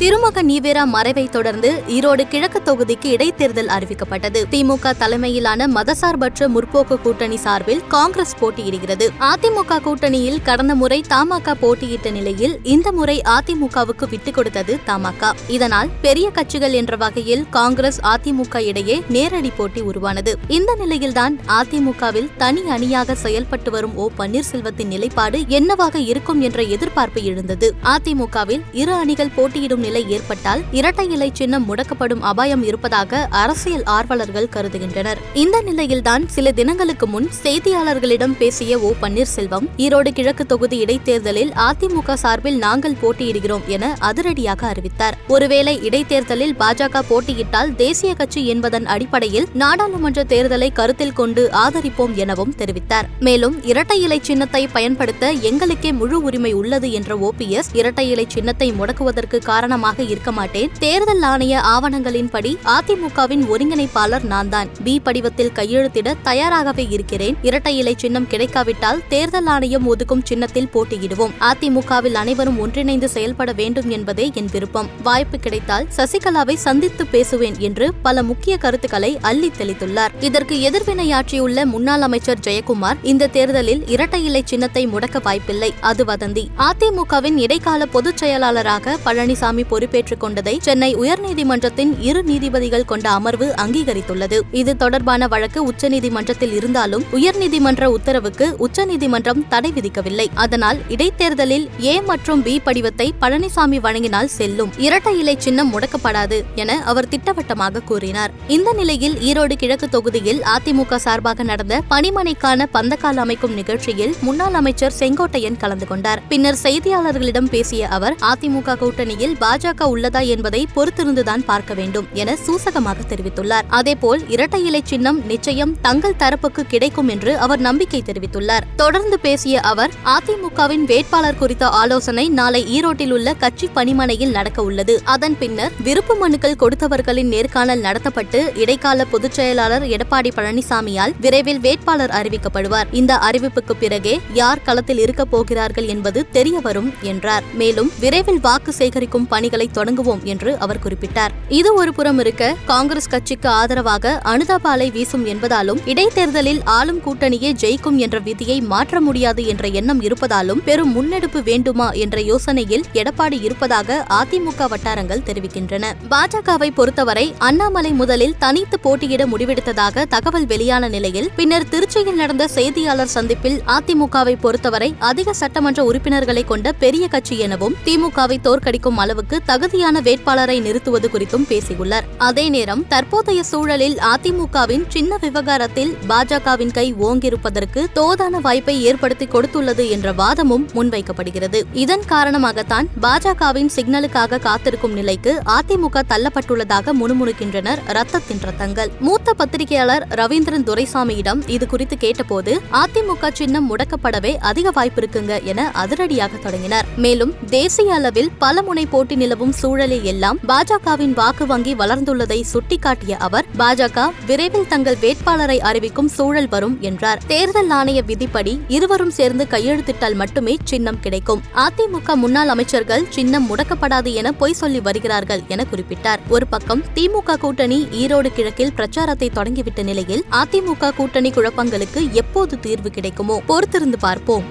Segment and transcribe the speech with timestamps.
[0.00, 4.40] Thirumagan Everaa மறைவை தொடர்ந்து ஈரோடு கிழக்கு தொகுதிக்கு இடைத்தேர்தல் அறிவிக்கப்பட்டது.
[4.50, 9.08] திமுக தலைமையிலான மதசார்பற்ற முற்போக்கு கூட்டணி சார்பில் காங்கிரஸ் போட்டியிடுகிறது.
[9.20, 16.30] அதிமுக கூட்டணியில் கடந்த முறை தமாக போட்டியிட்ட நிலையில் இந்த முறை அதிமுகவுக்கு விட்டுக் கொடுத்தது தமாக இதனால் பெரிய
[16.30, 20.38] கட்சிகள் என்ற வகையில் காங்கிரஸ் அதிமுக இடையே நேரடி போட்டி உருவானது.
[20.48, 27.74] இந்த நிலையில்தான் அதிமுகவில் தனி அணியாக செயல்பட்டு வரும் ஓ பன்னீர்செல்வத்தின் நிலைப்பாடு என்னவாக இருக்கும் என்ற எதிர்பார்ப்பு எழுந்தது.
[27.84, 35.18] அதிமுகவில் இரு அணிகள் போட்டியிடும் நிலை ஏற்பட்டால் இரட்டை இலை சின்னம் முடக்கப்படும் அபாயம் இருப்பதாக அரசியல் ஆர்வலர்கள் கருதுகின்றனர்.
[35.42, 42.58] இந்த நிலையில்தான் சில தினங்களுக்கு முன் செய்தியாளர்களிடம் பேசிய ஓ பன்னீர்செல்வம் ஈரோடு கிழக்கு தொகுதி இடைத்தேர்தலில் அதிமுக சார்பில்
[42.64, 45.16] நாங்கள் போட்டியிடுகிறோம் என அதிரடியாக அறிவித்தார்.
[45.28, 53.08] ஒருவேளை இடைத்தேர்தலில் பாஜக போட்டியிட்டால் தேசிய கட்சி என்பதன் அடிப்படையில் நாடாளுமன்ற தேர்தலை கருத்தில் கொண்டு ஆதரிப்போம் எனவும் தெரிவித்தார்.
[53.28, 59.38] மேலும் இரட்டை இலை சின்னத்தை பயன்படுத்த எங்களுக்கே முழு உரிமை உள்ளது என்ற ஓபிஎஸ் இரட்டை இலை சின்னத்தை முடக்குவதற்கு
[59.50, 60.70] காரணம் காரணமாக இருக்க மாட்டேன்.
[60.78, 67.36] தேர்தல் ஆணைய ஆவணங்களின்படி அதிமுகவின் ஒருங்கிணைப்பாளர் நான் தான் பி படிவத்தில் கையெழுத்திட தயாராகவே இருக்கிறேன்.
[67.42, 71.34] இரட்டை இலை சின்னம் கிடைக்காவிட்டால் தேர்தல் ஆணையம் ஒதுக்கும் சின்னத்தில் போட்டியிடுவோம்.
[71.40, 74.90] அதிமுகவில் அனைவரும் ஒன்றிணைந்து செயல்பட வேண்டும் என்பதே என் விருப்பம்.
[75.02, 80.14] வாய்ப்பு கிடைத்தால் சசிகலாவை சந்தித்து பேசுவேன் என்று பல முக்கிய கருத்துக்களை அள்ளி தெளித்துள்ளார்.
[80.20, 85.72] இதற்கு எதிர்வினையாற்றியுள்ள முன்னாள் அமைச்சர் ஜெயக்குமார் இந்த தேர்தலில் இரட்டை இலை சின்னத்தை முடக்க வாய்ப்பில்லை.
[85.80, 86.46] அது வதந்தி.
[86.68, 94.38] அதிமுகவின் இடைக்கால பொதுச் செயலாளராக பழனிசாமி பொறுப்பேற்றுக் கொண்டதை சென்னை உயர்நீதிமன்றத்தின் இரு நீதிபதிகள் கொண்ட அமர்வு அங்கீகரித்துள்ளது.
[94.60, 100.26] இது தொடர்பான வழக்கு உச்சநீதிமன்றத்தில் இருந்தாலும் உயர்நீதிமன்ற உத்தரவுக்கு உச்சநீதிமன்றம் தடை விதிக்கவில்லை.
[100.34, 104.72] அதனால் இடைத்தேர்தலில் ஏ மற்றும் பி படிவத்தை பழனிசாமி வழங்கினால் செல்லும்.
[104.86, 108.32] இரட்டை இலை சின்னம் முடக்கப்படாது என அவர் திட்டவட்டமாக கூறினார்.
[108.56, 115.60] இந்த நிலையில் ஈரோடு கிழக்கு தொகுதியில் அதிமுக சார்பாக நடந்த பணிமனைக்கான பந்தக்கால் அமைக்கும் நிகழ்ச்சியில் முன்னாள் அமைச்சர் செங்கோட்டையன்
[115.62, 116.22] கலந்து கொண்டார்.
[116.28, 123.62] பின்னர் செய்தியாளர்களிடம் பேசிய அவர் அதிமுக கூட்டணியில் பாஜக உள்ளதா என்பதை பொறுத்திருந்துதான் பார்க்க வேண்டும் என சூசகமாக தெரிவித்துள்ளார்.
[123.68, 128.66] அதேபோல் இரட்டை இலை சின்னம் நிச்சயம் தங்கள் தரப்புக்கு கிடைக்கும் என்று அவர் நம்பிக்கை தெரிவித்துள்ளார்.
[128.76, 135.00] தொடர்ந்து பேசிய அவர் அதிமுகவின் வேட்பாளர் குறித்த ஆலோசனை நாளை ஈரோட்டில் உள்ள கட்சி பணிமனையில் நடக்க உள்ளது.
[135.04, 142.84] அதன் பின்னர் விருப்பு மனுக்கள் கொடுத்தவர்களின் நேர்காணல் நடத்தப்பட்டு இடைக்கால பொதுச் செயலாளர் எடப்பாடி பழனிசாமியால் விரைவில் வேட்பாளர் அறிவிக்கப்படுவார்.
[142.90, 147.42] இந்த அறிவிப்புக்கு பிறகே யார் களத்தில் இருக்கப் போகிறார்கள் என்பது தெரிய வரும் என்றார்.
[147.54, 151.34] மேலும் விரைவில் வாக்கு சேகரிக்கும் பணிகளை தொடங்குவோம் என்று அவர் குறிப்பிட்டார்.
[151.58, 158.16] இது ஒரு புறம் இருக்க காங்கிரஸ் கட்சிக்கு ஆதரவாக அனுதாபாலை வீசும் என்பதாலும் இடைத்தேர்தலில் ஆளும் கூட்டணியே ஜெயிக்கும் என்ற
[158.26, 165.24] விதியை மாற்ற முடியாது என்ற எண்ணம் இருப்பதாலும் பெரும் முன்னெடுப்பு வேண்டுமா என்ற யோசனையில் எடப்பாடி இருப்பதாக அதிமுக வட்டாரங்கள்
[165.28, 165.92] தெரிவிக்கின்றன.
[166.12, 173.58] பாஜகவை பொறுத்தவரை அண்ணாமலை முதலில் தனித்து போட்டியிட முடிவெடுத்ததாக தகவல் வெளியான நிலையில் பின்னர் திருச்சியில் நடந்த செய்தியாளர் சந்திப்பில்
[173.76, 181.08] அதிமுகவை பொறுத்தவரை அதிக சட்டமன்ற உறுப்பினர்களை கொண்ட பெரிய கட்சி எனவும் திமுகவை தோற்கடிக்கும் அளவுக்கு தகுதியான வேட்பாளரை நிறுத்துவது
[181.08, 182.04] குறித்தும் பேசியுள்ளார்.
[182.18, 190.12] அதே நேரம் தற்போதைய சூழலில் அதிமுகவின் சின்ன விவகாரத்தில் பாஜகவின் கை ஓங்கியிருப்பதற்கு தோதான வாய்ப்பை ஏற்படுத்தி கொடுத்துள்ளது என்ற
[190.12, 191.62] வாதமும் முன்வைக்கப்படுகிறது.
[191.72, 198.90] இதன் காரணமாகத்தான் பாஜகவின் சிக்னலுக்காக காத்திருக்கும் நிலைக்கு அதிமுக தள்ளப்பட்டுள்ளதாக முணுமுணுக்கின்றனர் ரத்தத்தின் ரத்தங்கள்.
[199.00, 206.36] மூத்த பத்திரிகையாளர் ரவீந்திரன் துரைசாமியிடம் இது குறித்து கேட்டபோது அதிமுக சின்னம் முடக்கப்படவே அதிக வாய்ப்பு இருக்குங்க என அதிரடியாக
[206.36, 206.86] தொடங்கினார்.
[206.96, 213.46] மேலும் தேசிய அளவில் பல முனை போட்டி நிலவும் சூழலில் எல்லாம் பாஜகவின் வாக்கு வங்கி வளர்ந்துள்ளதை சுட்டிக்காட்டிய அவர்
[213.58, 217.22] பாஜக விரைவில் தங்கள் வேட்பாளரை அறிவிக்கும் சூழல் வரும் என்றார்.
[217.32, 221.42] தேர்தல் ஆணைய விதிப்படி இருவரும் சேர்ந்து கையெழுத்திட்டால் மட்டுமே சின்னம் கிடைக்கும்.
[221.66, 226.22] அதிமுக முன்னாள் அமைச்சர்கள் சின்னம் முடக்கப்படாது என பொய் சொல்லி வருகிறார்கள் என குறிப்பிட்டார்.
[226.28, 233.38] ஒரு பக்கம் திமுக கூட்டணி ஈரோடு கிழக்கில் பிரச்சாரத்தை தொடங்கிவிட்ட நிலையில் அதிமுக கூட்டணி குழப்பங்களுக்கு எப்போது தீர்வு கிடைக்குமோ
[233.48, 234.46] பொறுத்திருந்து பார்ப்போம்.